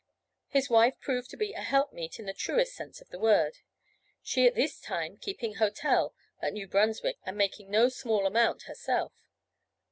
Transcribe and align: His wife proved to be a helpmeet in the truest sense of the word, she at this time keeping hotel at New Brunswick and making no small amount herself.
His 0.47 0.67
wife 0.67 0.99
proved 0.99 1.29
to 1.29 1.37
be 1.37 1.53
a 1.53 1.61
helpmeet 1.61 2.17
in 2.17 2.25
the 2.25 2.33
truest 2.33 2.73
sense 2.73 3.01
of 3.01 3.09
the 3.09 3.19
word, 3.19 3.59
she 4.23 4.47
at 4.47 4.55
this 4.55 4.79
time 4.79 5.17
keeping 5.17 5.57
hotel 5.57 6.15
at 6.41 6.53
New 6.53 6.67
Brunswick 6.67 7.19
and 7.23 7.37
making 7.37 7.69
no 7.69 7.87
small 7.87 8.25
amount 8.25 8.63
herself. 8.63 9.13